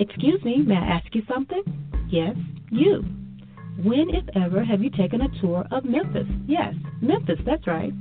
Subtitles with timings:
[0.00, 1.62] Excuse me, may I ask you something?
[2.08, 2.34] Yes,
[2.70, 3.04] you.
[3.84, 6.26] When, if ever, have you taken a tour of Memphis?
[6.46, 7.92] Yes, Memphis, that's right.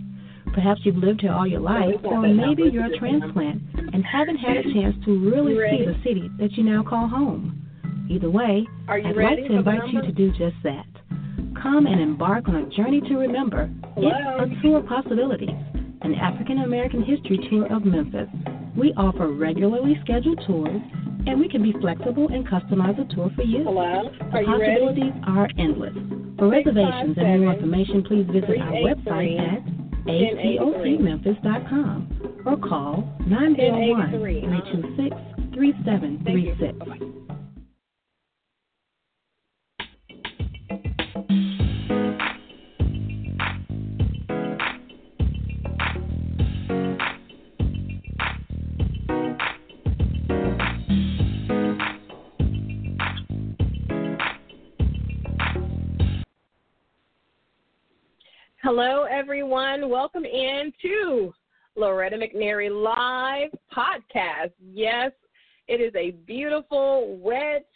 [0.53, 4.57] Perhaps you've lived here all your life, or maybe you're a transplant and haven't had
[4.57, 7.67] a chance to really see the city that you now call home.
[8.09, 10.87] Either way, I'd like to invite you to do just that.
[11.61, 13.69] Come and embark on a journey to remember.
[13.97, 15.49] It's a tour of possibilities,
[16.01, 18.29] an African American history tour of Memphis.
[18.75, 20.81] We offer regularly scheduled tours
[21.29, 23.63] and we can be flexible and customize a tour for you.
[23.63, 24.09] Hello?
[24.33, 25.93] Are the possibilities are endless.
[26.39, 29.61] For reservations and more information, please visit our website at
[30.07, 35.15] acotmemphis.com or call 901 326
[35.53, 37.08] 3736.
[58.61, 59.89] Hello, everyone.
[59.89, 61.33] Welcome in to
[61.77, 64.51] Loretta McNary Live Podcast.
[64.61, 65.11] Yes,
[65.69, 67.67] it is a beautiful, wet,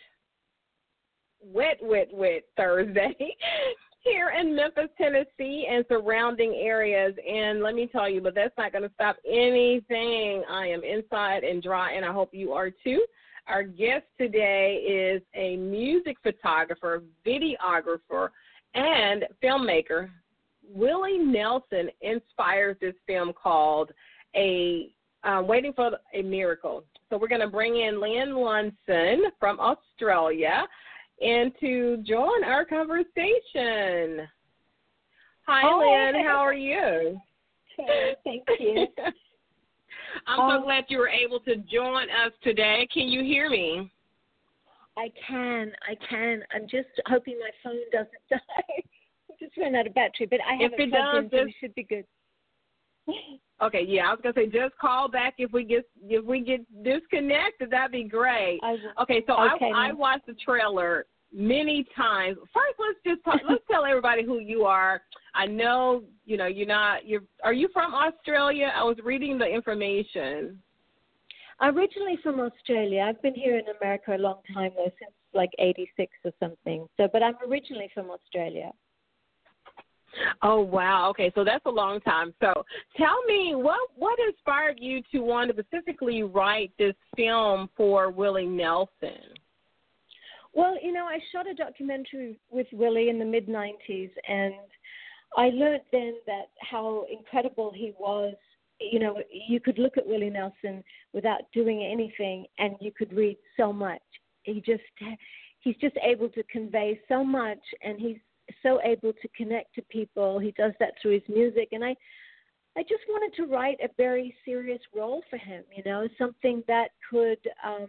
[1.41, 3.15] wet, wet, wet Thursday
[4.03, 7.15] here in Memphis, Tennessee, and surrounding areas.
[7.25, 10.43] And let me tell you, but that's not going to stop anything.
[10.51, 13.05] I am inside and dry, and I hope you are too.
[13.47, 18.31] Our guest today is a music photographer, videographer,
[18.75, 20.09] and filmmaker
[20.69, 23.91] Willie Nelson inspires this film called
[24.35, 24.89] a
[25.23, 26.83] uh, Waiting for a Miracle.
[27.09, 30.63] So we're going to bring in Lian Lunson from Australia
[31.21, 34.27] and to join our conversation.
[35.45, 36.25] Hi, oh, Lian.
[36.25, 37.19] How are you?
[37.79, 38.87] Okay, thank you.
[40.27, 42.87] I'm um, so glad you were able to join us today.
[42.93, 43.91] Can you hear me?
[44.97, 45.71] I can.
[45.89, 46.43] I can.
[46.53, 48.83] I'm just hoping my phone doesn't die
[49.53, 51.55] just ran out of battery, but I have if it, it does, in, so we
[51.59, 52.05] should be good.
[53.61, 56.61] okay, yeah, I was gonna say just call back if we get if we get
[56.83, 57.71] disconnected.
[57.71, 58.59] That'd be great.
[59.01, 62.37] Okay, so okay, I I watched the trailer many times.
[62.53, 65.01] First, let's just talk, let's tell everybody who you are.
[65.33, 67.23] I know you know you're not you're.
[67.43, 68.71] Are you from Australia?
[68.75, 70.59] I was reading the information.
[71.61, 73.05] Originally from Australia.
[73.07, 76.87] I've been here in America a long time though, since like '86 or something.
[76.97, 78.71] So, but I'm originally from Australia.
[80.41, 81.09] Oh wow.
[81.09, 82.33] Okay, so that's a long time.
[82.39, 82.53] So
[82.97, 88.45] tell me what what inspired you to want to specifically write this film for Willie
[88.45, 89.33] Nelson?
[90.53, 94.53] Well, you know, I shot a documentary with Willie in the mid '90s, and
[95.35, 98.35] I learned then that how incredible he was.
[98.79, 103.37] You know, you could look at Willie Nelson without doing anything, and you could read
[103.57, 104.01] so much.
[104.43, 104.83] He just
[105.61, 108.17] he's just able to convey so much, and he's
[108.61, 110.39] so able to connect to people.
[110.39, 111.95] He does that through his music, and I,
[112.77, 115.63] I just wanted to write a very serious role for him.
[115.75, 117.87] You know, something that could, um,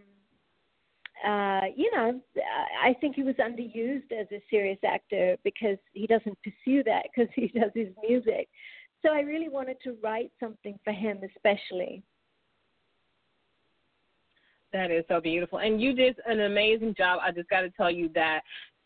[1.25, 2.21] uh, you know,
[2.83, 7.31] I think he was underused as a serious actor because he doesn't pursue that because
[7.35, 8.47] he does his music.
[9.05, 12.03] So I really wanted to write something for him, especially.
[14.73, 17.19] That is so beautiful, and you did an amazing job.
[17.23, 18.41] I just got to tell you that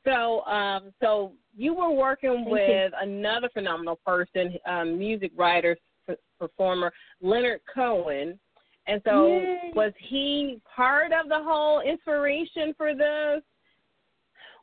[0.05, 2.97] so, um, so you were working Thank with you.
[3.01, 5.75] another phenomenal person, um, music writer,
[6.07, 8.39] f- performer, Leonard Cohen.
[8.87, 9.71] And so, Yay.
[9.75, 13.43] was he part of the whole inspiration for this?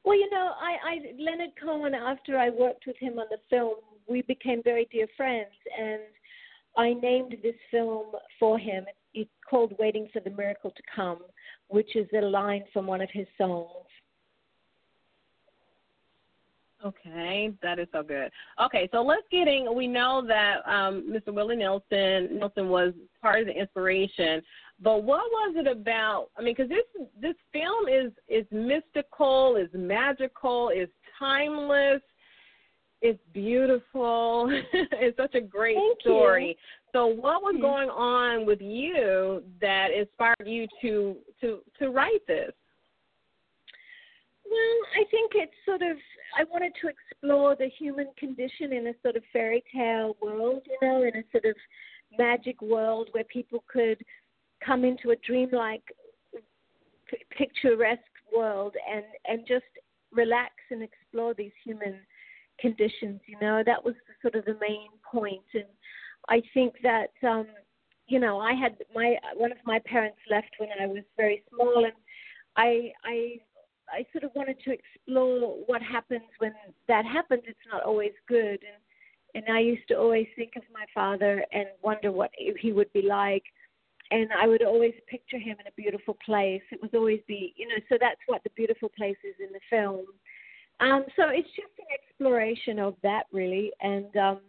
[0.04, 1.94] Well, you know, I, I Leonard Cohen.
[1.94, 3.74] After I worked with him on the film,
[4.08, 6.00] we became very dear friends, and
[6.78, 8.06] I named this film
[8.40, 8.86] for him.
[9.12, 11.18] It's called "Waiting for the Miracle to Come,"
[11.68, 13.85] which is a line from one of his songs.
[16.84, 18.30] Okay, that is so good.
[18.62, 19.74] Okay, so let's get in.
[19.74, 21.32] We know that um, Mr.
[21.32, 22.92] Willie Nelson Nelson was
[23.22, 24.42] part of the inspiration,
[24.82, 26.28] but what was it about?
[26.36, 30.88] I mean, because this this film is is mystical, is magical, is
[31.18, 32.02] timeless.
[33.00, 34.48] It's beautiful.
[34.72, 36.48] it's such a great Thank story.
[36.48, 36.54] You.
[36.92, 42.52] So, what was going on with you that inspired you to to to write this?
[44.56, 45.96] Well, I think it's sort of
[46.38, 50.78] I wanted to explore the human condition in a sort of fairy tale world, you
[50.86, 51.56] know, in a sort of
[52.18, 53.98] magic world where people could
[54.64, 55.82] come into a dreamlike
[57.36, 58.00] picturesque
[58.34, 59.64] world and and just
[60.12, 61.96] relax and explore these human
[62.58, 63.62] conditions you know.
[63.64, 65.44] That was sort of the main point.
[65.54, 65.64] And
[66.28, 67.46] i think that um
[68.08, 71.84] you know i had my one of my parents left when i was very small
[71.84, 71.92] and
[72.56, 73.36] i i
[73.90, 76.52] i sort of wanted to explore what happens when
[76.88, 78.80] that happens it's not always good and
[79.34, 83.02] and i used to always think of my father and wonder what he would be
[83.02, 83.44] like
[84.10, 86.62] and I would always picture him in a beautiful place.
[86.70, 89.60] It was always be, you know, so that's what the beautiful place is in the
[89.68, 90.06] film.
[90.80, 94.40] Um, so it's just an exploration of that, really, and um,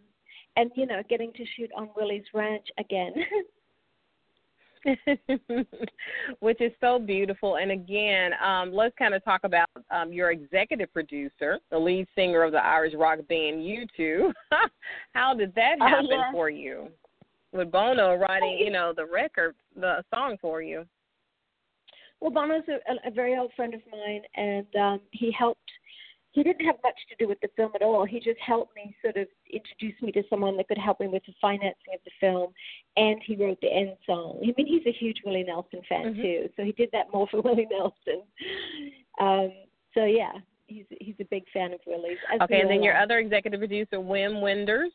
[0.56, 3.12] and you know, getting to shoot on Willie's ranch again.
[6.40, 7.56] Which is so beautiful.
[7.56, 12.42] And again, um, let's kind of talk about um, your executive producer, the lead singer
[12.42, 14.32] of the Irish rock band U2.
[15.12, 16.32] How did that oh, happen oh, yeah.
[16.32, 16.88] for you?
[17.52, 20.84] with Bono writing, you know, the record, the song for you.
[22.20, 25.60] Well, Bono's a, a very old friend of mine, and um, he helped.
[26.32, 28.04] He didn't have much to do with the film at all.
[28.04, 31.22] He just helped me sort of introduce me to someone that could help me with
[31.26, 32.52] the financing of the film,
[32.96, 34.38] and he wrote the end song.
[34.42, 36.22] I mean, he's a huge Willie Nelson fan mm-hmm.
[36.22, 38.22] too, so he did that more for Willie Nelson.
[39.20, 39.52] Um,
[39.94, 40.32] so yeah,
[40.66, 42.18] he's he's a big fan of Willie's.
[42.42, 44.92] Okay, and then your other executive producer, Wim Wenders.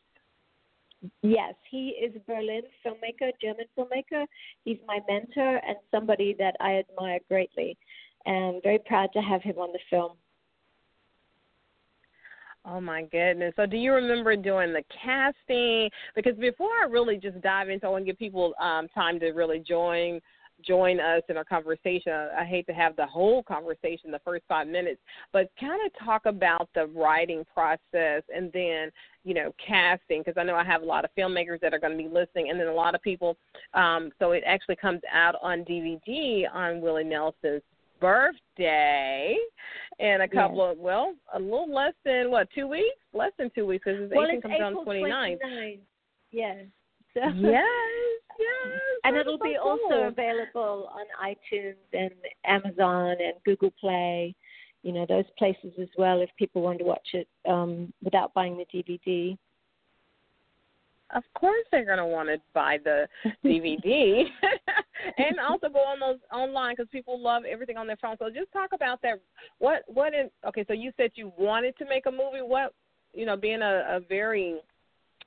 [1.22, 4.24] Yes, he is a Berlin filmmaker, German filmmaker.
[4.64, 7.76] He's my mentor and somebody that I admire greatly.
[8.26, 10.12] And very proud to have him on the film.
[12.66, 13.52] Oh my goodness.
[13.56, 15.90] So do you remember doing the casting?
[16.14, 19.30] Because before I really just dive into I want to give people um time to
[19.32, 20.20] really join
[20.66, 22.12] join us in our conversation.
[22.12, 25.00] I hate to have the whole conversation the first five minutes,
[25.32, 28.90] but kind of talk about the writing process and then,
[29.24, 31.96] you know, casting, because I know I have a lot of filmmakers that are going
[31.96, 33.36] to be listening, and then a lot of people.
[33.74, 37.62] Um, so it actually comes out on DVD on Willie Nelson's
[38.56, 39.36] birthday
[39.98, 40.72] in a couple yes.
[40.72, 44.26] of well a little less than what two weeks less than two weeks because well,
[44.26, 45.78] 18 comes April on 29th 29.
[46.32, 46.56] yes
[47.14, 47.20] so.
[47.20, 47.32] yes
[48.38, 49.78] yes and it'll so be cool.
[49.82, 52.10] also available on iTunes and
[52.44, 54.34] Amazon and Google Play
[54.82, 58.56] you know those places as well if people want to watch it um without buying
[58.56, 59.36] the DVD
[61.14, 63.06] of course they're going to want to buy the
[63.44, 64.24] DVD
[65.18, 68.16] and also go on those online because people love everything on their phone.
[68.18, 69.20] So just talk about that.
[69.58, 70.64] What what is okay?
[70.66, 72.42] So you said you wanted to make a movie.
[72.42, 72.74] What
[73.12, 74.60] you know, being a, a very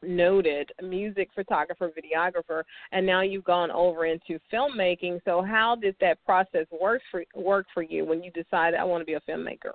[0.03, 5.19] noted music photographer, videographer, and now you've gone over into filmmaking.
[5.25, 9.01] So how did that process work for work for you when you decided I want
[9.01, 9.71] to be a filmmaker?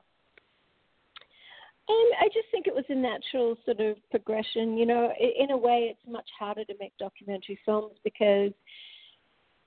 [1.89, 4.77] Um, I just think it was a natural sort of progression.
[4.79, 8.53] You know, in a way, it's much harder to make documentary films because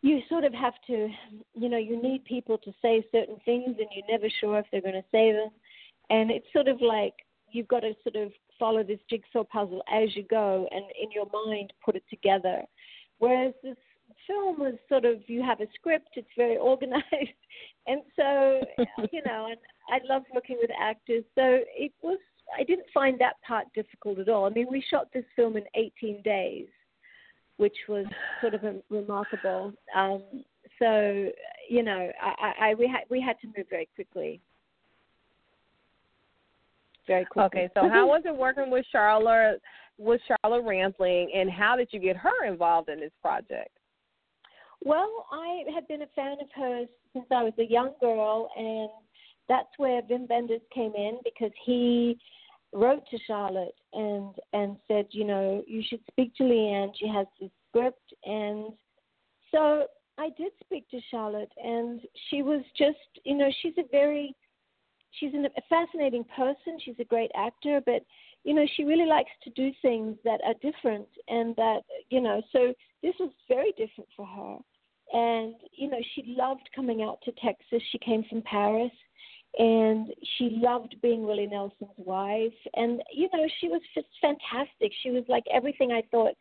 [0.01, 1.10] you sort of have to,
[1.55, 4.81] you know, you need people to say certain things, and you're never sure if they're
[4.81, 5.50] going to say them.
[6.10, 7.13] And it's sort of like
[7.51, 11.27] you've got to sort of follow this jigsaw puzzle as you go, and in your
[11.34, 12.62] mind put it together.
[13.17, 13.77] Whereas this
[14.27, 17.05] film was sort of you have a script, it's very organized,
[17.88, 18.62] and so
[19.12, 19.58] you know, and
[19.89, 21.24] I love working with actors.
[21.36, 22.20] So it was
[22.58, 24.46] I didn't find that part difficult at all.
[24.46, 26.67] I mean, we shot this film in 18 days,
[27.58, 28.05] which was
[28.41, 29.74] sort of remarkable.
[29.96, 30.22] Um,
[30.79, 31.29] so
[31.70, 34.41] you know, I, I we had we had to move very quickly.
[37.08, 37.62] Very quickly.
[37.62, 39.62] Okay, so how was it working with Charlotte
[39.98, 43.70] with Charlotte Rampling, and how did you get her involved in this project?
[44.86, 48.89] Well, I had been a fan of hers since I was a young girl, and
[49.50, 52.20] that's where Wim Wenders came in because he
[52.72, 56.92] wrote to Charlotte and and said, you know, you should speak to Lian.
[57.00, 58.74] She has this script, and
[59.51, 59.88] so
[60.20, 64.36] I did speak to Charlotte, and she was just, you know, she's a very
[65.20, 66.77] she's an, a fascinating person.
[66.84, 68.04] She's a great actor, but
[68.44, 72.44] you know, she really likes to do things that are different, and that you know,
[72.51, 74.58] so this was very different for her.
[75.15, 77.81] And you know, she loved coming out to Texas.
[77.93, 78.91] She came from Paris,
[79.57, 82.51] and she loved being Willie Nelson's wife.
[82.75, 84.91] And you know, she was just fantastic.
[85.03, 86.34] She was like everything I thought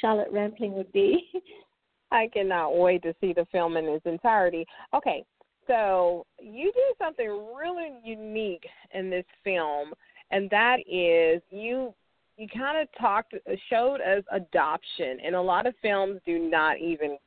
[0.00, 1.30] Charlotte Rampling would be.
[2.10, 4.66] I cannot wait to see the film in its entirety.
[4.94, 5.24] Okay,
[5.66, 9.92] so you do something really unique in this film,
[10.30, 11.92] and that is you
[12.38, 13.34] you kind of talked
[13.68, 17.18] showed us adoption and a lot of films do not even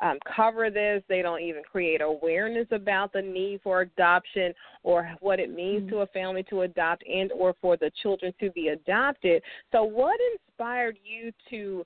[0.00, 1.02] um, cover this.
[1.08, 5.96] They don't even create awareness about the need for adoption or what it means mm-hmm.
[5.96, 9.42] to a family to adopt and or for the children to be adopted.
[9.72, 11.84] So what inspired you to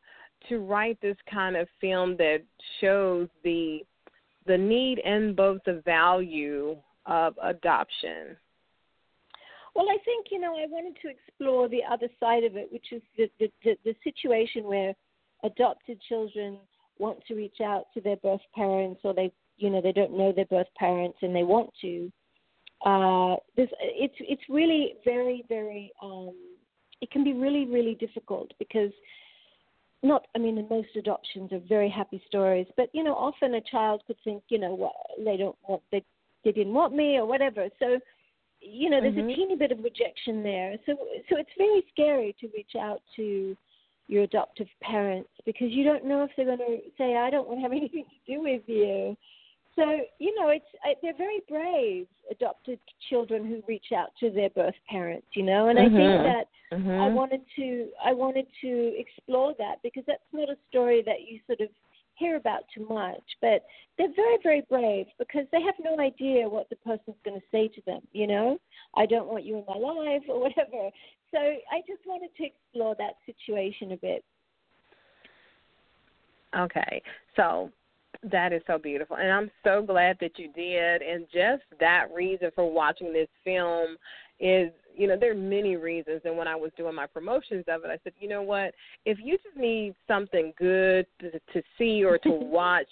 [0.48, 2.42] to write this kind of film that
[2.80, 3.80] shows the
[4.46, 8.36] the need and both the value of adoption?
[9.74, 12.86] Well, I think you know I wanted to explore the other side of it, which
[12.92, 14.94] is the the, the, the situation where
[15.44, 16.58] adopted children
[16.99, 20.33] want to reach out to their birth parents or they you know they don't know
[20.33, 22.11] their birth parents and they want to
[22.85, 26.33] uh this it's it's really very very um
[27.00, 28.93] it can be really really difficult because
[30.02, 34.00] not i mean most adoptions are very happy stories but you know often a child
[34.07, 34.93] could think you know what
[35.25, 36.02] they don't want they
[36.45, 37.99] they didn't want me or whatever so
[38.61, 39.28] you know there's mm-hmm.
[39.28, 40.93] a teeny bit of rejection there so
[41.28, 43.57] so it's very scary to reach out to
[44.08, 47.58] your adoptive parents because you don't know if they're going to say, "I don't want
[47.58, 49.16] to have anything to do with you."
[49.76, 49.84] So
[50.18, 55.26] you know, it's they're very brave adopted children who reach out to their birth parents.
[55.34, 55.94] You know, and mm-hmm.
[55.94, 56.24] I think mm-hmm.
[56.24, 57.00] that mm-hmm.
[57.00, 61.38] I wanted to I wanted to explore that because that's not a story that you
[61.46, 61.68] sort of
[62.14, 63.22] hear about too much.
[63.40, 67.46] But they're very very brave because they have no idea what the person's going to
[67.52, 68.00] say to them.
[68.12, 68.58] You know,
[68.96, 70.90] I don't want you in my life or whatever.
[71.30, 74.25] So I just wanted to explore that situation a bit.
[76.56, 77.02] Okay.
[77.37, 77.70] So
[78.30, 79.16] that is so beautiful.
[79.16, 81.02] And I'm so glad that you did.
[81.02, 83.97] And just that reason for watching this film
[84.40, 86.23] is, you know, there are many reasons.
[86.25, 88.75] And when I was doing my promotions of it, I said, you know what?
[89.04, 92.88] If you just need something good to, to see or to watch,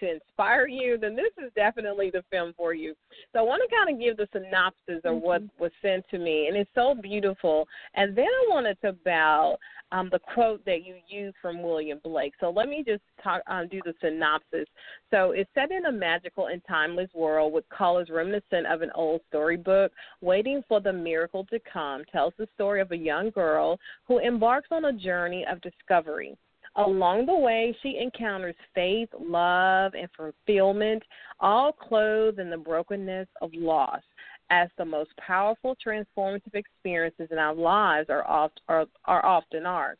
[0.00, 2.94] to inspire you, then this is definitely the film for you.
[3.32, 5.62] So I want to kind of give the synopsis of what mm-hmm.
[5.62, 7.66] was sent to me, and it's so beautiful.
[7.94, 9.58] And then I wanted to about
[9.92, 12.32] um, the quote that you used from William Blake.
[12.40, 14.66] So let me just talk, um, do the synopsis.
[15.10, 19.20] So it's set in a magical and timeless world with colors reminiscent of an old
[19.28, 19.92] storybook.
[20.20, 24.68] Waiting for the miracle to come tells the story of a young girl who embarks
[24.72, 26.36] on a journey of discovery.
[26.76, 31.02] Along the way, she encounters faith, love, and fulfillment,
[31.40, 34.02] all clothed in the brokenness of loss.
[34.50, 39.96] As the most powerful transformative experiences in our lives are, oft, are, are often are.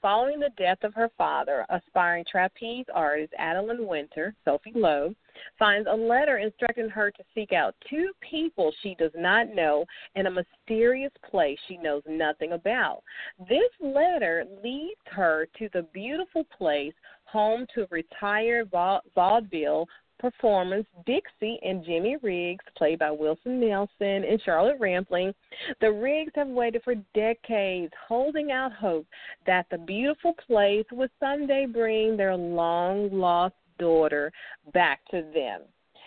[0.00, 5.14] Following the death of her father, aspiring trapeze artist Adeline Winter, Sophie Lowe,
[5.58, 10.26] finds a letter instructing her to seek out two people she does not know in
[10.26, 13.02] a mysterious place she knows nothing about.
[13.48, 18.70] This letter leads her to the beautiful place home to retired
[19.14, 19.88] vaudeville
[20.18, 25.34] performance, Dixie and Jimmy Riggs, played by Wilson Nelson and Charlotte Rampling.
[25.80, 29.06] The Riggs have waited for decades, holding out hope
[29.46, 34.32] that the beautiful place would someday bring their long lost daughter
[34.72, 35.62] back to them.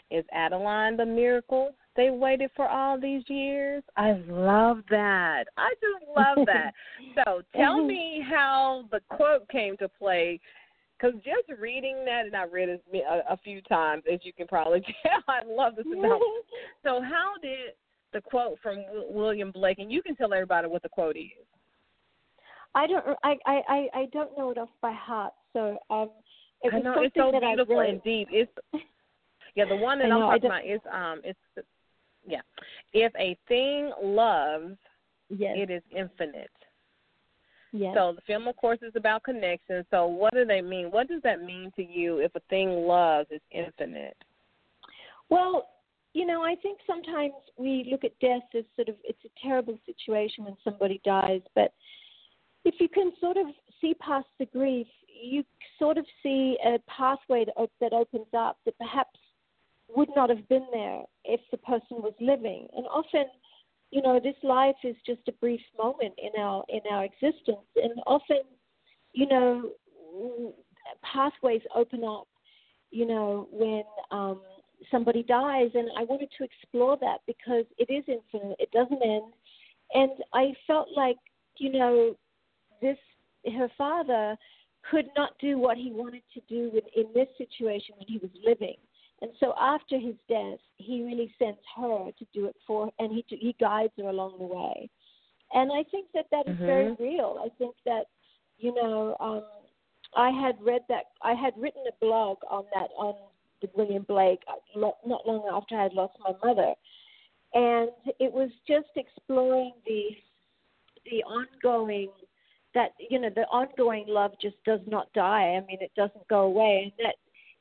[0.09, 3.83] Is Adeline the miracle they waited for all these years?
[3.97, 5.45] I love that.
[5.57, 6.73] I just love that.
[7.25, 10.39] so tell me how the quote came to play
[10.97, 14.47] because just reading that, and I read it a, a few times, as you can
[14.47, 16.19] probably tell, I love this about.
[16.83, 17.73] so, how did
[18.13, 21.45] the quote from William Blake, and you can tell everybody what the quote is.
[22.75, 23.05] I don't.
[23.23, 25.33] I I I don't know it off by heart.
[25.53, 26.09] So um,
[26.63, 28.27] it I know it's so beautiful I and deep.
[28.31, 28.51] It's
[29.55, 31.67] yeah, the one that I'm talking about is um, it's
[32.25, 32.41] yeah.
[32.93, 34.75] If a thing loves,
[35.29, 35.55] yes.
[35.57, 36.51] it is infinite.
[37.73, 37.93] Yes.
[37.95, 39.85] So the film, of course, is about connection.
[39.91, 40.87] So what do they mean?
[40.89, 44.17] What does that mean to you if a thing loves is infinite?
[45.29, 45.67] Well,
[46.13, 49.77] you know, I think sometimes we look at death as sort of it's a terrible
[49.85, 51.73] situation when somebody dies, but
[52.65, 53.45] if you can sort of
[53.79, 54.87] see past the grief,
[55.21, 55.43] you
[55.79, 59.19] sort of see a pathway that, that opens up that perhaps
[59.95, 62.67] would not have been there if the person was living.
[62.75, 63.25] And often
[63.91, 67.93] you know, this life is just a brief moment in our in our existence, and
[68.05, 68.41] often,
[69.13, 69.71] you know,
[71.01, 72.27] pathways open up,
[72.91, 74.41] you know, when um,
[74.91, 79.33] somebody dies, and I wanted to explore that because it is infinite, it doesn't end,
[79.93, 81.17] and I felt like,
[81.57, 82.15] you know,
[82.81, 82.97] this
[83.57, 84.35] her father
[84.89, 88.31] could not do what he wanted to do in, in this situation when he was
[88.45, 88.75] living
[89.21, 93.25] and so after his death, he really sends her to do it for, and he
[93.29, 94.89] he guides her along the way.
[95.53, 96.65] And I think that that is mm-hmm.
[96.65, 97.37] very real.
[97.43, 98.05] I think that
[98.59, 99.43] you know, um,
[100.15, 103.15] I had read that I had written a blog on that on
[103.61, 106.73] the William Blake uh, not long after I had lost my mother,
[107.55, 107.89] and
[108.19, 110.09] it was just exploring the
[111.09, 112.11] the ongoing
[112.73, 115.55] that you know the ongoing love just does not die.
[115.55, 117.15] I mean, it doesn't go away, and that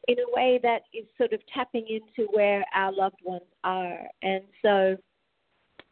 [0.08, 3.98] in a way that is sort of tapping into where our loved ones are.
[4.22, 4.96] And so,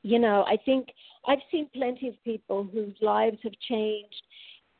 [0.03, 0.89] you know, I think
[1.27, 4.23] I've seen plenty of people whose lives have changed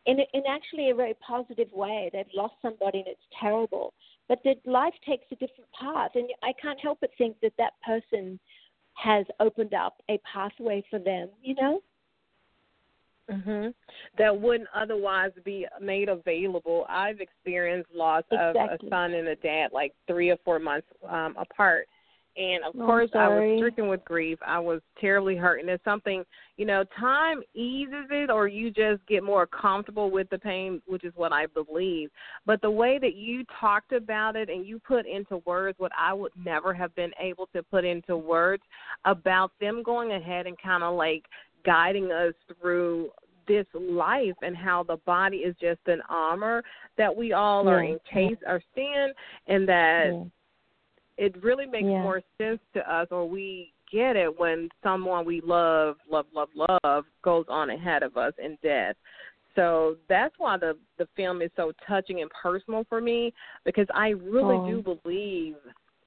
[0.07, 2.11] in in actually a very positive way.
[2.13, 3.93] They've lost somebody and it's terrible,
[4.29, 7.73] but their life takes a different path, and I can't help but think that that
[7.85, 8.39] person
[8.95, 11.31] has opened up a pathway for them.
[11.43, 11.83] You know.
[13.31, 13.75] Mhm.
[14.19, 16.87] That wouldn't otherwise be made available.
[16.89, 18.61] I've experienced loss exactly.
[18.61, 21.89] of a son and a dad like 3 or 4 months um apart.
[22.37, 24.41] And of oh, course I was stricken with grief.
[24.45, 26.25] I was terribly hurt and it's something,
[26.57, 31.05] you know, time eases it or you just get more comfortable with the pain, which
[31.05, 32.11] is what I believe.
[32.45, 36.13] But the way that you talked about it and you put into words what I
[36.13, 38.65] would never have been able to put into words
[39.05, 41.27] about them going ahead and kind of like
[41.65, 43.11] guiding us through
[43.47, 46.63] this life and how the body is just an armor
[46.97, 47.71] that we all yeah.
[47.71, 49.13] are encased or stand
[49.47, 51.27] and that yeah.
[51.27, 52.03] it really makes yeah.
[52.03, 57.05] more sense to us or we get it when someone we love, love, love, love
[57.23, 58.97] goes on ahead of us in death.
[59.55, 63.33] So that's why the the film is so touching and personal for me
[63.65, 64.67] because I really oh.
[64.69, 65.55] do believe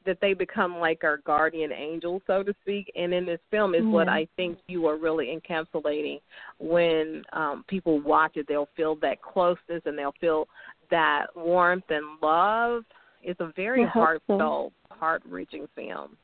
[0.08, 2.92] that they become like our guardian angel, so to speak.
[2.96, 6.20] And in this film is what I think you are really encapsulating.
[6.58, 10.48] When um, people watch it, they'll feel that closeness and they'll feel
[10.90, 12.84] that warmth and love.
[13.22, 14.96] It's a very heartfelt, so.
[14.96, 16.18] heart-reaching film.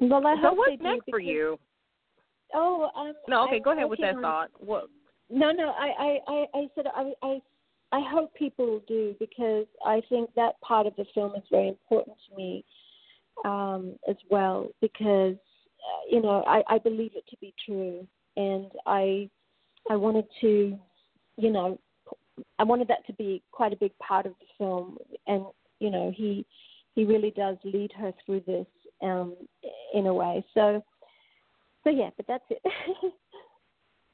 [0.00, 1.58] Well, I so hope what's next for you?
[2.52, 3.44] Oh, um, no.
[3.44, 4.48] Okay, I'm go ahead with that on, thought.
[4.58, 4.88] What?
[5.28, 5.70] No, no.
[5.70, 7.40] I, I, I, I said I, I,
[7.92, 12.16] I hope people do because I think that part of the film is very important
[12.28, 12.64] to me
[13.44, 18.70] um, as well because uh, you know I, I believe it to be true, and
[18.86, 19.28] I
[19.90, 20.78] I wanted to
[21.36, 21.78] you know
[22.58, 25.44] I wanted that to be quite a big part of the film, and
[25.78, 26.46] you know he
[26.94, 28.66] he really does lead her through this
[29.02, 29.36] um,
[29.94, 30.44] in a way.
[30.54, 30.82] So
[31.84, 32.62] so yeah, but that's it.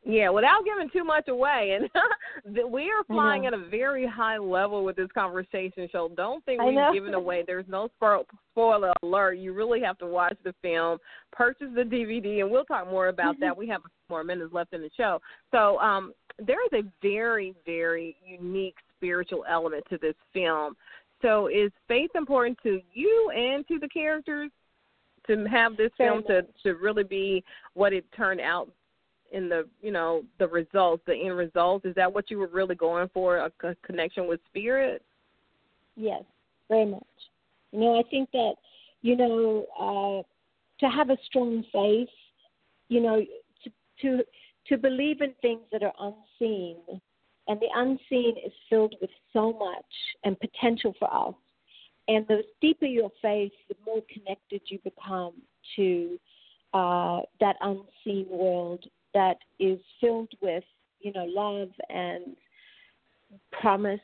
[0.08, 1.90] Yeah, without giving too much away, and
[2.70, 5.88] we are flying at a very high level with this conversation.
[5.92, 7.44] So don't think we've given away.
[7.46, 9.34] There's no spoiler alert.
[9.34, 10.98] You really have to watch the film,
[11.32, 13.44] purchase the DVD, and we'll talk more about Mm-hmm.
[13.44, 13.56] that.
[13.56, 15.20] We have more minutes left in the show.
[15.50, 20.76] So um, there is a very, very unique spiritual element to this film.
[21.22, 24.50] So is faith important to you and to the characters?
[25.26, 27.42] To have this film to to really be
[27.74, 28.68] what it turned out
[29.32, 31.84] in the you know the results, the end results.
[31.84, 33.38] Is that what you were really going for?
[33.38, 33.50] A,
[33.84, 35.02] connection with spirit?
[35.96, 36.22] Yes,
[36.68, 37.02] very much.
[37.72, 38.54] You know, I think that
[39.02, 42.08] you know uh, to have a strong faith,
[42.88, 43.24] you know,
[43.64, 43.70] to
[44.02, 44.24] to
[44.68, 46.76] to believe in things that are unseen,
[47.48, 49.84] and the unseen is filled with so much
[50.24, 51.34] and potential for us.
[52.08, 55.32] And the deeper your faith, the more connected you become
[55.74, 56.18] to
[56.72, 58.84] uh, that unseen world
[59.16, 60.64] that is filled with,
[61.00, 62.36] you know, love and
[63.50, 64.00] promise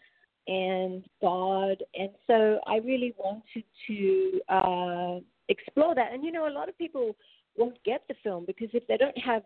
[0.48, 1.76] and God.
[1.94, 5.20] And so I really wanted to uh,
[5.50, 6.14] explore that.
[6.14, 7.14] And you know, a lot of people
[7.58, 9.42] won't get the film because if they don't have,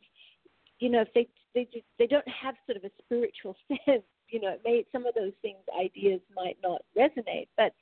[0.78, 4.50] you know, if they they they don't have sort of a spiritual sense, you know,
[4.50, 7.48] it may some of those things ideas might not resonate.
[7.56, 7.72] But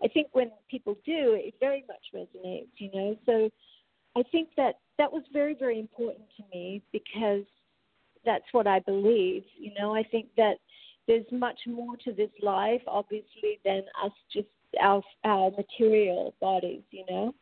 [0.00, 2.70] I think when people do, it very much resonates.
[2.76, 3.50] You know, so
[4.16, 7.44] I think that that was very, very important to me because
[8.24, 9.44] that's what I believe.
[9.58, 10.56] You know, I think that
[11.06, 14.48] there's much more to this life, obviously, than us just
[14.80, 16.82] our our material bodies.
[16.90, 17.34] You know.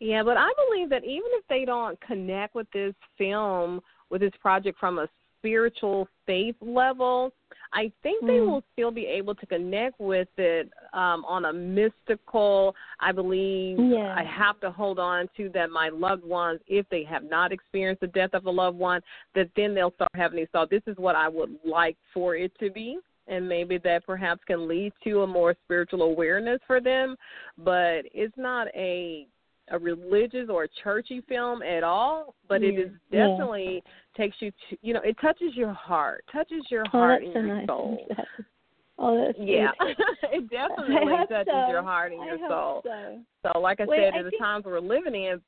[0.00, 4.32] Yeah, but I believe that even if they don't connect with this film, with this
[4.40, 5.08] project from a
[5.44, 7.30] spiritual faith level,
[7.74, 8.28] I think mm.
[8.28, 12.74] they will still be able to connect with it um, on a mystical.
[13.00, 14.14] I believe yeah.
[14.16, 18.00] I have to hold on to that my loved ones, if they have not experienced
[18.00, 19.00] the death of a loved one,
[19.34, 20.70] that then they'll start having these thoughts.
[20.70, 22.98] This is what I would like for it to be.
[23.26, 27.16] And maybe that perhaps can lead to a more spiritual awareness for them,
[27.56, 29.26] but it's not a
[29.70, 32.68] a religious or a churchy film at all, but yeah.
[32.68, 34.24] it is definitely yeah.
[34.24, 37.40] takes you to you know it touches your heart, touches your heart oh, and so
[37.40, 37.66] your nice.
[37.66, 38.08] soul.
[38.96, 39.72] Oh, that's yeah,
[40.32, 40.94] it definitely
[41.28, 41.68] touches so.
[41.68, 42.80] your heart and your soul.
[42.84, 43.18] So.
[43.42, 43.58] so.
[43.58, 45.40] like I Wait, said, I in the times we're living in.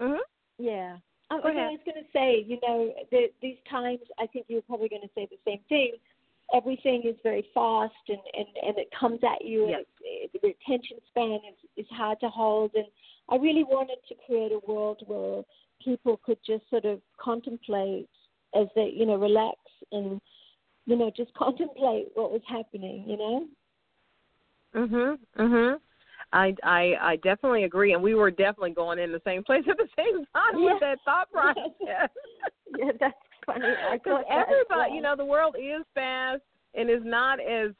[0.00, 0.16] Mm-hmm.
[0.58, 0.96] Yeah.
[1.30, 1.58] Um, okay.
[1.58, 5.02] I was going to say, you know, the, these times, I think you're probably going
[5.02, 5.92] to say the same thing.
[6.54, 9.84] Everything is very fast and, and, and it comes at you, Yes.
[10.00, 12.70] and it, the attention span is, is hard to hold.
[12.74, 12.86] And
[13.28, 15.42] I really wanted to create a world where
[15.84, 18.08] people could just sort of contemplate
[18.54, 19.58] as they you know relax
[19.92, 20.20] and
[20.86, 23.04] you know just contemplate what was happening.
[23.06, 23.48] You know.
[24.74, 25.18] Mhm.
[25.36, 25.80] Mhm.
[26.32, 29.76] I I I definitely agree, and we were definitely going in the same place at
[29.76, 30.72] the same time yeah.
[30.72, 31.70] with that thought process.
[32.76, 33.14] yeah, that's
[33.46, 33.74] funny.
[33.92, 36.42] Because everybody, you know, the world is fast
[36.74, 37.70] and is not as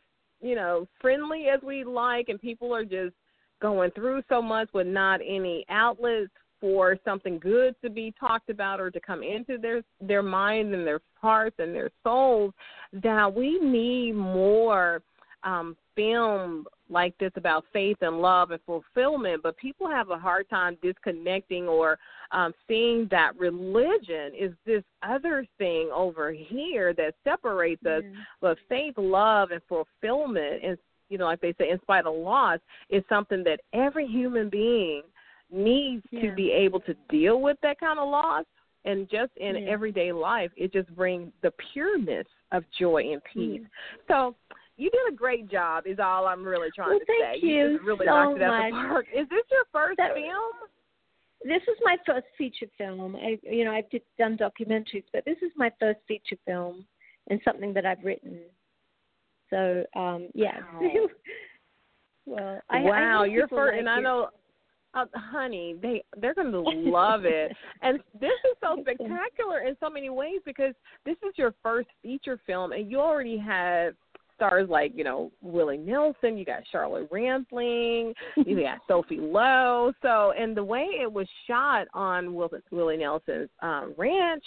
[0.41, 3.15] you know friendly as we like, and people are just
[3.61, 8.81] going through so much with not any outlets for something good to be talked about
[8.81, 12.53] or to come into their their minds and their hearts and their souls
[12.93, 15.03] that we need more
[15.45, 20.49] um film like this about faith and love and fulfillment, but people have a hard
[20.49, 21.99] time disconnecting or
[22.31, 28.03] um, seeing that religion is this other thing over here that separates us.
[28.03, 28.21] Mm-hmm.
[28.41, 32.59] But faith, love, and fulfillment, and you know, like they say, in spite of loss,
[32.91, 35.03] is something that every human being
[35.51, 36.23] needs yeah.
[36.23, 38.45] to be able to deal with that kind of loss.
[38.85, 39.71] And just in yeah.
[39.71, 43.61] everyday life, it just brings the pureness of joy and peace.
[43.61, 44.07] Mm-hmm.
[44.07, 44.35] So
[44.77, 45.85] you did a great job.
[45.87, 47.47] Is all I'm really trying well, to thank say.
[47.47, 48.71] You, you really so knocked it out much.
[48.71, 49.07] the park.
[49.13, 50.53] Is this your first that, film?
[51.45, 53.17] This is my first feature film.
[53.17, 56.85] I, you know, I've done documentaries, but this is my first feature film
[57.29, 58.39] and something that I've written.
[59.51, 60.61] So, um, yeah.
[60.81, 60.91] Wow.
[62.27, 64.29] well, I, wow, I you're first, like and I know
[64.95, 67.53] uh, honey, they they're going to love it.
[67.83, 72.39] and this is so spectacular in so many ways because this is your first feature
[72.47, 73.95] film, and you already have
[74.39, 79.93] stars like you know Willie Nelson, you got Charlotte Rampling, you got Sophie Lowe.
[80.01, 84.45] So, and the way it was shot on Willie Nelson's um, ranch,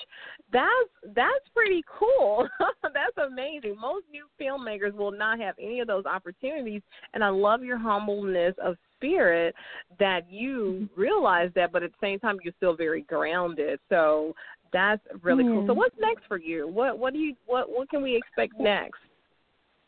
[0.52, 2.48] that's that's pretty cool.
[2.84, 3.76] that's amazing.
[3.80, 6.82] Most new filmmakers will not have any of those opportunities,
[7.14, 9.54] and I love your humbleness of spirit
[10.00, 11.02] that you mm-hmm.
[11.02, 13.80] realize that, but at the same time you're still very grounded.
[13.90, 14.34] So
[14.72, 15.66] that's really cool.
[15.68, 16.68] So what's next for you?
[16.68, 19.00] What what do you what what can we expect next?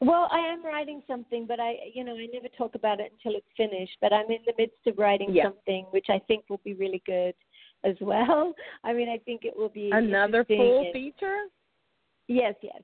[0.03, 3.37] Well, I am writing something, but I, you know, I never talk about it until
[3.37, 3.95] it's finished.
[4.01, 5.43] But I'm in the midst of writing yeah.
[5.43, 7.33] something, which I think will be really good
[7.85, 8.53] as well.
[8.83, 11.45] I mean, I think it will be another full feature.
[12.27, 12.81] Yes, yes.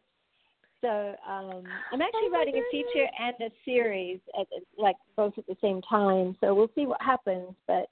[0.80, 0.88] So
[1.28, 5.58] um, I'm actually oh writing a feature and a series, at, like both at the
[5.62, 6.38] same time.
[6.40, 7.54] So we'll see what happens.
[7.68, 7.88] But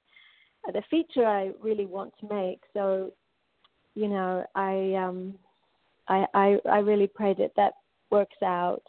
[0.72, 2.62] the feature I really want to make.
[2.74, 3.12] So,
[3.96, 5.36] you know, I um,
[6.08, 7.74] I I, I really pray that that
[8.10, 8.84] works out.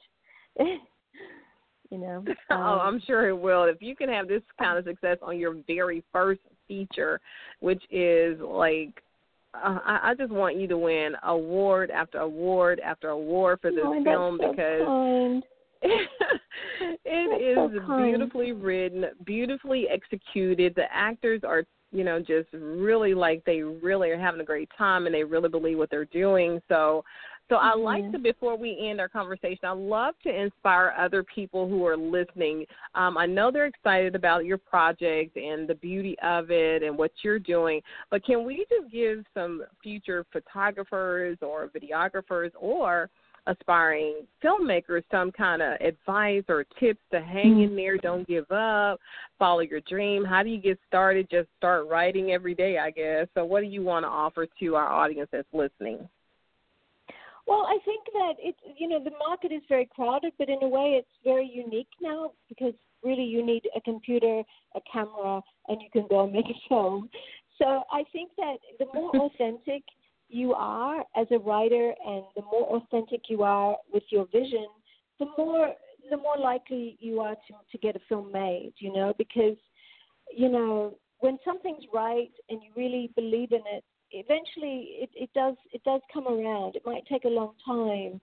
[1.90, 2.24] you know.
[2.50, 3.64] oh, um, I'm sure it will.
[3.64, 7.20] If you can have this kind of success on your very first feature,
[7.60, 9.02] which is like
[9.54, 13.80] uh, I, I just want you to win award after award after award for this
[13.84, 15.42] oh, film so because kind.
[17.04, 20.74] it is so beautifully written, beautifully executed.
[20.74, 25.06] The actors are, you know, just really like they really are having a great time
[25.06, 26.60] and they really believe what they're doing.
[26.68, 27.04] So
[27.48, 28.12] so I like mm-hmm.
[28.12, 32.66] to, before we end our conversation, I love to inspire other people who are listening.
[32.94, 37.10] Um, I know they're excited about your project and the beauty of it and what
[37.22, 37.80] you're doing,
[38.10, 43.08] but can we just give some future photographers or videographers or
[43.46, 49.00] aspiring filmmakers some kind of advice or tips to hang in there, don't give up,
[49.38, 50.24] follow your dream?
[50.24, 51.28] How do you get started?
[51.30, 53.26] Just start writing every day, I guess.
[53.34, 56.06] So, what do you want to offer to our audience that's listening?
[57.48, 60.68] Well, I think that it's you know the market is very crowded, but in a
[60.68, 64.42] way it's very unique now because really you need a computer,
[64.74, 67.08] a camera, and you can go and make a film.
[67.56, 69.82] So I think that the more authentic
[70.28, 74.66] you are as a writer, and the more authentic you are with your vision,
[75.18, 75.72] the more
[76.10, 78.74] the more likely you are to to get a film made.
[78.76, 79.56] You know, because
[80.36, 85.54] you know when something's right and you really believe in it, eventually it, it does
[85.72, 86.76] it does come around.
[86.76, 88.20] It might take a long time,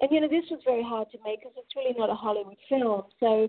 [0.00, 2.56] and you know this was very hard to make because it's really not a Hollywood
[2.68, 3.02] film.
[3.20, 3.48] So,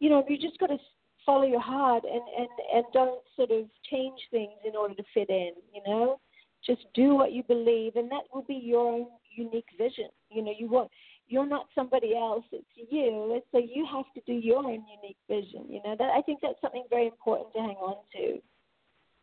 [0.00, 0.78] you know, you just got to
[1.24, 5.30] follow your heart and and and don't sort of change things in order to fit
[5.30, 5.52] in.
[5.74, 6.20] You know,
[6.64, 10.08] just do what you believe, and that will be your own unique vision.
[10.30, 10.90] You know, you want
[11.28, 13.34] you're not somebody else; it's you.
[13.36, 15.66] It's so you have to do your own unique vision.
[15.68, 18.40] You know, that I think that's something very important to hang on to.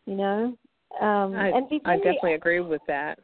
[0.06, 0.58] You know,
[1.02, 3.20] um, I, and I definitely agree with that.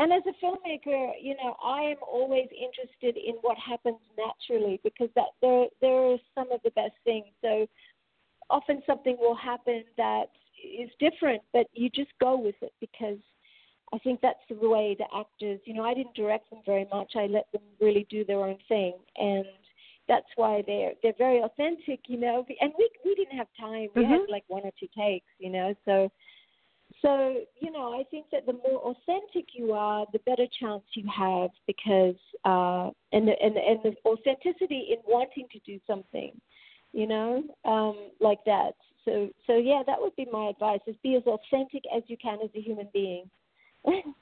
[0.00, 5.08] And as a filmmaker, you know, I am always interested in what happens naturally because
[5.16, 7.26] that there there are some of the best things.
[7.42, 7.66] So
[8.48, 10.26] often something will happen that
[10.62, 13.18] is different, but you just go with it because
[13.92, 15.60] I think that's the way the actors.
[15.64, 17.12] You know, I didn't direct them very much.
[17.16, 19.46] I let them really do their own thing, and
[20.06, 22.00] that's why they're they're very authentic.
[22.06, 23.88] You know, and we we didn't have time.
[23.96, 24.12] We mm-hmm.
[24.12, 25.26] had like one or two takes.
[25.38, 26.10] You know, so
[27.02, 31.04] so you know, I think that the more authentic you are, the better chance you
[31.14, 36.32] have because uh, and the, and the, and the authenticity in wanting to do something,
[36.92, 38.72] you know, um, like that.
[39.04, 42.38] So so yeah, that would be my advice: is be as authentic as you can
[42.42, 43.30] as a human being.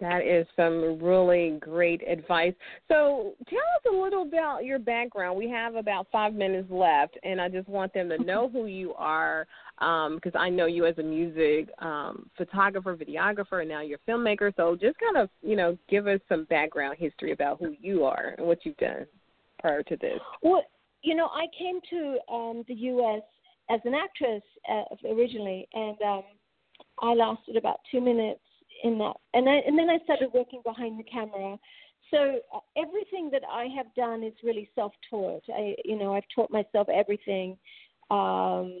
[0.00, 2.54] That is some really great advice.
[2.88, 5.36] So, tell us a little about your background.
[5.36, 8.94] We have about five minutes left, and I just want them to know who you
[8.94, 9.46] are
[9.80, 14.10] because um, I know you as a music um, photographer, videographer, and now you're a
[14.10, 14.54] filmmaker.
[14.56, 18.34] So, just kind of, you know, give us some background history about who you are
[18.36, 19.06] and what you've done
[19.58, 20.20] prior to this.
[20.42, 20.62] Well,
[21.02, 23.22] you know, I came to um, the U.S.
[23.70, 26.22] as an actress uh, originally, and um,
[27.00, 28.40] I lasted about two minutes
[28.84, 29.14] in that.
[29.32, 31.56] And I, and then I started working behind the camera.
[32.10, 35.44] So uh, everything that I have done is really self-taught.
[35.48, 37.56] I, you know, I've taught myself everything
[38.10, 38.80] um,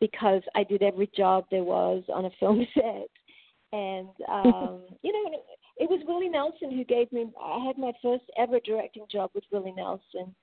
[0.00, 3.08] because I did every job there was on a film set.
[3.72, 5.38] And um, you know,
[5.78, 7.26] it was Willie Nelson who gave me.
[7.42, 10.34] I had my first ever directing job with Willie Nelson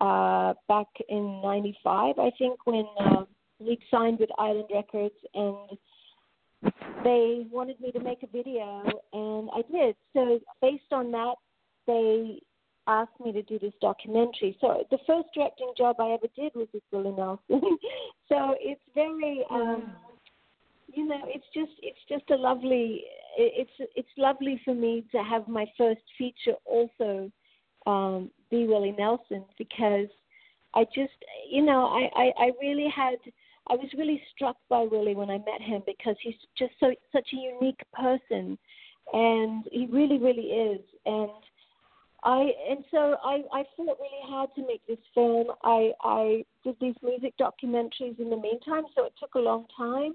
[0.00, 3.24] uh, back in '95, I think, when uh,
[3.58, 5.78] he signed with Island Records, and
[7.04, 9.96] they wanted me to make a video, and I did.
[10.12, 11.34] So based on that,
[11.86, 12.40] they
[12.88, 14.56] asked me to do this documentary.
[14.60, 17.38] So the first directing job I ever did was with Willie Nelson.
[18.28, 19.92] so it's very, um,
[20.92, 23.04] you know, it's just it's just a lovely.
[23.36, 27.30] It's it's lovely for me to have my first feature also
[27.86, 30.08] um, be Willie Nelson because
[30.74, 31.12] I just,
[31.48, 33.18] you know, I I, I really had
[33.70, 37.28] I was really struck by Willie when I met him because he's just so such
[37.32, 38.58] a unique person,
[39.12, 40.80] and he really, really is.
[41.04, 41.30] And
[42.24, 45.48] I and so I I fought really hard to make this film.
[45.62, 50.14] I I did these music documentaries in the meantime, so it took a long time,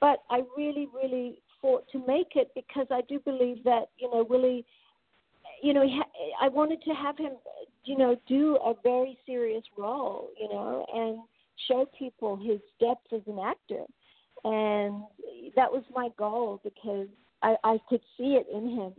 [0.00, 4.26] but I really, really fought to make it because I do believe that you know
[4.28, 4.64] Willie
[5.62, 5.84] you know,
[6.40, 7.32] I wanted to have him,
[7.84, 11.18] you know, do a very serious role, you know, and
[11.68, 13.84] show people his depth as an actor.
[14.44, 15.02] And
[15.56, 17.08] that was my goal because
[17.42, 18.92] I, I could see it in him.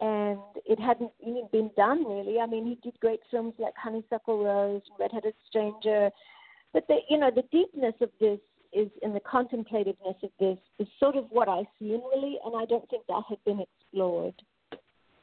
[0.00, 2.38] And it hadn't even been done really.
[2.38, 6.10] I mean, he did great films like Honeysuckle Rose and Red-Headed Stranger,
[6.74, 8.38] but the you know the deepness of this
[8.72, 12.54] is in the contemplativeness of this is sort of what I see in Willie, and
[12.54, 14.34] I don't think that had been explored.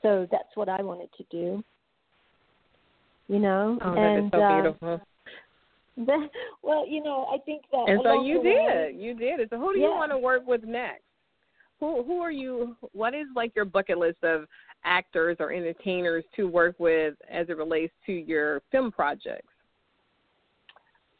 [0.01, 1.63] So that's what I wanted to do.
[3.27, 5.01] You know, oh, and that is so uh, beautiful.
[6.63, 7.85] well, you know, I think that.
[7.87, 8.99] And so you did.
[8.99, 9.49] You did it.
[9.49, 9.87] So who do yeah.
[9.87, 11.03] you want to work with next?
[11.83, 12.77] Who who are you?
[12.93, 14.45] What is like your bucket list of
[14.85, 19.51] actors or entertainers to work with as it relates to your film projects?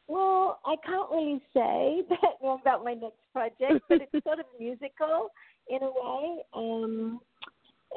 [0.08, 5.32] Well, I can't really say that about my next project, but it's sort of musical
[5.70, 6.38] in a way.
[6.54, 7.20] Um,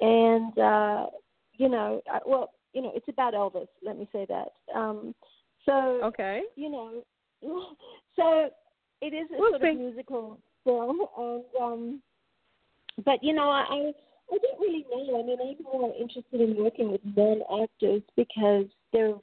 [0.01, 1.07] and uh,
[1.59, 3.69] you know, well, you know, it's about Elvis.
[3.81, 4.49] Let me say that.
[4.75, 5.15] Um,
[5.67, 7.05] so okay, you know,
[8.17, 8.49] so
[9.03, 9.69] it is a we'll sort see.
[9.69, 12.03] of musical film, and um,
[13.05, 13.93] but you know, I
[14.33, 15.21] I don't really know.
[15.21, 19.15] I mean, I'm more interested in working with non actors because they're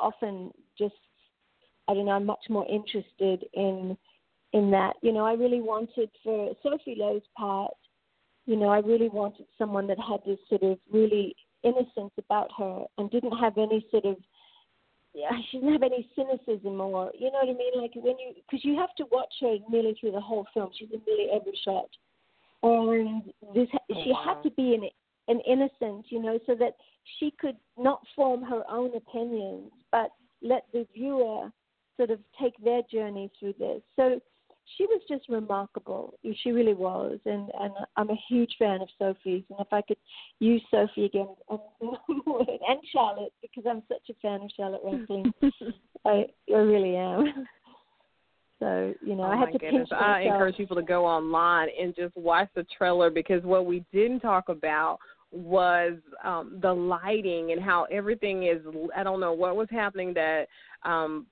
[0.00, 0.94] often just
[1.88, 2.12] I don't know.
[2.12, 3.96] I'm much more interested in
[4.52, 4.94] in that.
[5.02, 7.72] You know, I really wanted for Sophie Lowe's part.
[8.46, 12.84] You know, I really wanted someone that had this sort of really innocence about her
[12.96, 14.16] and didn't have any sort of
[15.14, 17.82] yeah, she didn't have any cynicism or you know what I mean.
[17.82, 20.70] Like when you because you have to watch her nearly through the whole film.
[20.78, 21.88] She's in nearly every shot,
[22.92, 23.22] and
[23.54, 24.88] this oh, she had oh, to be an
[25.28, 26.76] an innocent, you know, so that
[27.18, 30.10] she could not form her own opinions, but
[30.42, 31.50] let the viewer
[31.96, 33.82] sort of take their journey through this.
[33.96, 34.20] So
[34.76, 36.14] she was just remarkable.
[36.42, 39.44] She really was, and and I'm a huge fan of Sophie's.
[39.50, 39.98] And if I could
[40.40, 45.32] use Sophie again, and, and Charlotte, because I'm such a fan of Charlotte Rampling,
[46.04, 47.46] I I really am.
[48.58, 49.72] So you know, oh I had to goodness.
[49.72, 50.02] pinch myself.
[50.02, 54.20] I encourage people to go online and just watch the trailer because what we didn't
[54.20, 54.98] talk about
[55.32, 58.62] was um the lighting and how everything is
[58.96, 60.46] I don't know what was happening that
[60.84, 61.26] um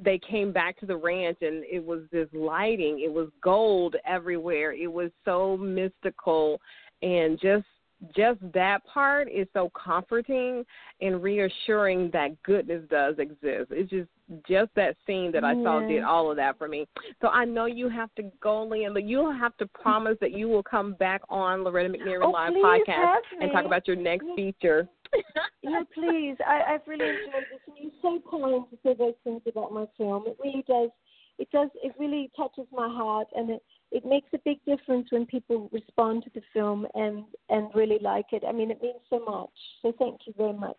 [0.00, 4.72] they came back to the ranch and it was this lighting it was gold everywhere
[4.72, 6.60] it was so mystical
[7.02, 7.64] and just
[8.14, 10.64] just that part is so comforting
[11.00, 14.08] and reassuring that goodness does exist it's just
[14.48, 16.86] just that scene that i saw did all of that for me
[17.20, 20.48] so i know you have to go Lynn, but you'll have to promise that you
[20.48, 24.88] will come back on loretta McNary oh, live podcast and talk about your next feature
[25.62, 26.36] yeah, please.
[26.44, 29.86] I, I've really enjoyed this, and you're so kind to say those things about my
[29.96, 30.24] film.
[30.26, 30.90] It really does
[31.38, 35.26] it does it really touches my heart and it it makes a big difference when
[35.26, 38.42] people respond to the film and and really like it.
[38.46, 39.50] I mean, it means so much.
[39.82, 40.76] So thank you very much.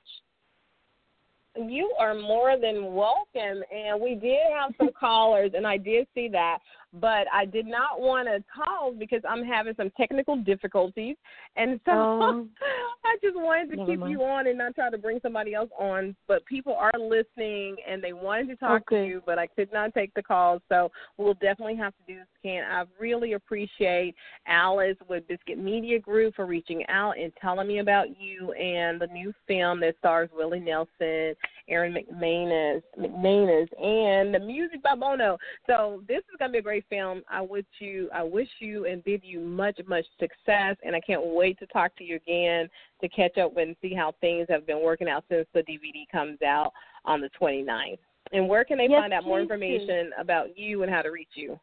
[1.58, 3.64] You are more than welcome.
[3.74, 6.60] And we did have some callers, and I did see that
[7.02, 11.18] but I did not want to call because I'm having some technical difficulties,
[11.56, 12.50] and so um,
[13.06, 14.12] I just wanted to keep mind.
[14.12, 16.16] you on and not try to bring somebody else on.
[16.28, 19.04] But people are listening and they wanted to talk okay.
[19.04, 22.20] to you, but I could not take the call, so we'll definitely have to do
[22.20, 22.64] this again.
[22.70, 24.16] I really appreciate
[24.48, 29.08] Alice with Biscuit Media Group for reaching out and telling me about you and the
[29.08, 31.36] new film that stars Willie Nelson,
[31.68, 35.38] Aaron McManus, McManus, and the music by Bono.
[35.68, 37.24] So this is gonna be a great film.
[37.30, 41.26] I wish you I wish you and bid you much, much success and I can't
[41.26, 42.70] wait to talk to you again
[43.02, 46.42] to catch up and see how things have been working out since the DVD comes
[46.42, 46.72] out
[47.06, 47.98] on the 29th.
[48.32, 50.22] And where can they yes, find out more information do.
[50.22, 51.60] about you and how to reach you?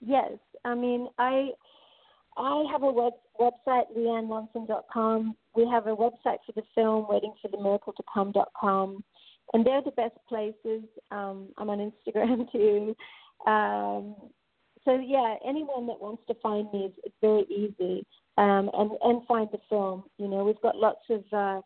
[0.00, 0.32] Yes,
[0.64, 1.50] I mean I
[2.38, 5.36] I have a web, website, lianlunson.com.
[5.54, 9.04] We have a website for the film, waitingforthemiracletocome.com.
[9.54, 10.84] And they're the best places.
[11.10, 12.94] Um, I'm on Instagram too.
[13.50, 14.14] Um,
[14.84, 19.48] so yeah, anyone that wants to find me, it's, very easy, um, and and find
[19.52, 20.04] the film.
[20.18, 21.60] You know, we've got lots of uh,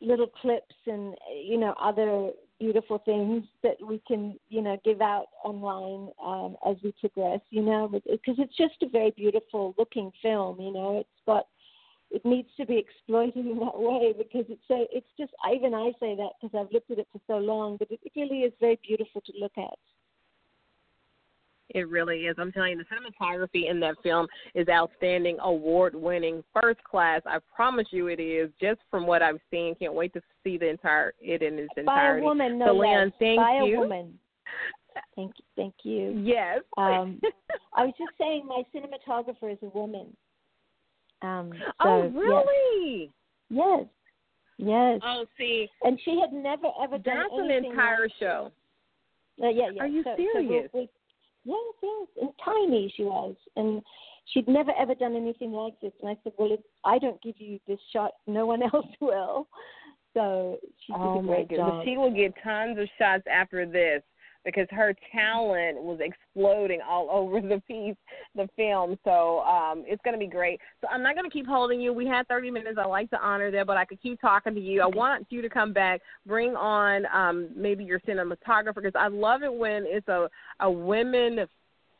[0.00, 2.30] little clips and you know other
[2.62, 7.40] beautiful things that we can you know give out online um, as we progress.
[7.50, 10.60] You know, because it's just a very beautiful looking film.
[10.60, 11.46] You know, it's got
[12.12, 15.90] it needs to be exploited in that way because it's so it's just even I
[15.98, 18.78] say that because I've looked at it for so long, but it really is very
[18.86, 19.78] beautiful to look at.
[21.74, 22.36] It really is.
[22.38, 27.22] I'm telling you, the cinematography in that film is outstanding, award winning, first class.
[27.26, 29.74] I promise you it is, just from what I've seen.
[29.74, 32.20] Can't wait to see the entire it in its entirety.
[32.20, 33.10] By a woman, no so, less.
[33.18, 33.76] thank By you.
[33.76, 34.18] a woman.
[35.16, 35.44] Thank you.
[35.56, 36.22] Thank you.
[36.22, 36.60] Yes.
[36.76, 37.20] um,
[37.74, 40.14] I was just saying my cinematographer is a woman.
[41.22, 43.10] Um, so, oh, really?
[43.48, 43.84] Yes.
[44.58, 45.00] Yes.
[45.04, 45.68] Oh, see.
[45.82, 48.52] And she had never ever done That's an entire like show.
[49.42, 49.82] Uh, yeah, yeah.
[49.82, 50.68] Are you so, serious?
[50.72, 50.88] So we, we,
[51.44, 53.82] Yes, yes, and tiny she was, and
[54.26, 55.92] she'd never ever done anything like this.
[56.00, 59.48] And I said, well, if I don't give you this shot, no one else will.
[60.14, 61.58] So she did oh a great my goodness.
[61.58, 61.84] job.
[61.84, 64.02] She will get tons of shots after this
[64.44, 67.96] because her talent was exploding all over the piece,
[68.34, 68.98] the film.
[69.04, 70.60] So um, it's going to be great.
[70.80, 71.92] So I'm not going to keep holding you.
[71.92, 72.78] We had 30 minutes.
[72.80, 74.82] I like to honor that, but I could keep talking to you.
[74.82, 79.42] I want you to come back, bring on um, maybe your cinematographer because I love
[79.42, 80.28] it when it's a
[80.60, 81.46] a women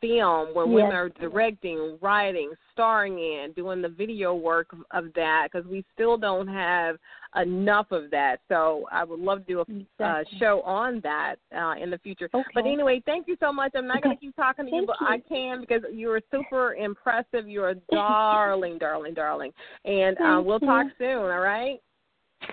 [0.03, 0.75] film where yes.
[0.75, 6.19] women are directing, writing, starring in, doing the video work of that because we still
[6.19, 6.97] don't have
[7.41, 8.41] enough of that.
[8.49, 12.29] So I would love to do a uh, show on that uh, in the future.
[12.35, 12.45] Okay.
[12.53, 13.73] But anyway, thank you so much.
[13.75, 15.07] I'm not going to keep talking to you, but you.
[15.07, 17.49] I can because you're super impressive.
[17.49, 19.53] You're a darling, darling, darling.
[19.85, 20.67] And uh, we'll you.
[20.67, 21.81] talk soon, all right?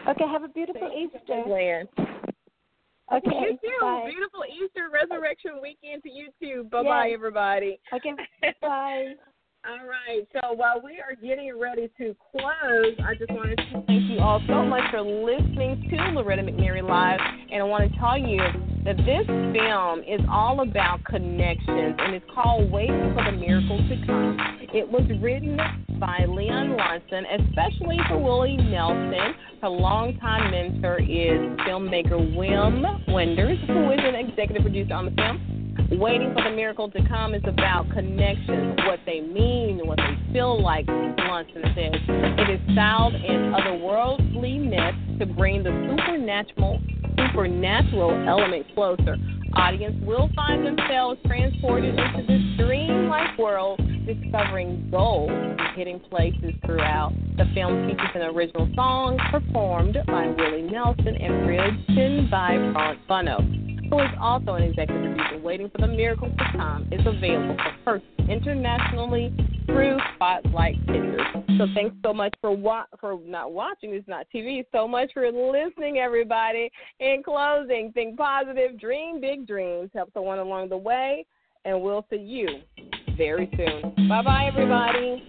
[0.07, 1.83] Okay, have a beautiful Thank Easter.
[3.11, 3.29] Okay.
[3.29, 3.77] You too.
[3.81, 4.05] Bye.
[4.09, 6.67] Beautiful Easter resurrection weekend to you too.
[6.71, 6.89] Bye yes.
[6.89, 7.79] bye, everybody.
[7.93, 8.13] Okay.
[8.61, 9.13] Bye.
[9.67, 10.25] All right.
[10.31, 14.41] So while we are getting ready to close, I just wanted to thank you all
[14.47, 17.19] so much for listening to Loretta McNary Live.
[17.51, 18.39] And I want to tell you
[18.85, 24.05] that this film is all about connections and it's called Waiting for the Miracle to
[24.05, 24.37] Come.
[24.73, 25.57] It was written
[25.99, 29.35] by Lian Lunson, especially for Willie Nelson.
[29.61, 31.35] Her longtime mentor is
[31.67, 35.68] filmmaker Wim Wenders, who is an executive producer on the film.
[35.91, 40.61] Waiting for the miracle to come is about connections, what they mean, what they feel
[40.61, 41.99] like, Lunson says.
[42.07, 46.79] It is styled in otherworldly otherworldliness to bring the supernatural
[47.17, 49.17] supernatural element closer.
[49.53, 57.13] Audience will find themselves transported into this dreamlike world, discovering gold and hidden places throughout.
[57.37, 63.99] The film features an original song performed by Willie Nelson and written by Bono who
[63.99, 68.05] is also an executive producer waiting for the miracle to come, is available for first
[68.29, 69.33] internationally
[69.65, 71.21] through Spotlight Pictures.
[71.57, 73.93] So thanks so much for wa- for not watching.
[73.93, 74.63] It's not TV.
[74.71, 76.71] So much for listening, everybody.
[76.99, 81.25] In closing, think positive, dream big dreams, help someone along the way,
[81.65, 82.61] and we'll see you
[83.17, 84.07] very soon.
[84.07, 85.23] Bye bye, everybody.